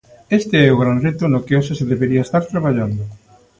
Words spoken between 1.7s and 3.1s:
se debería estar traballando.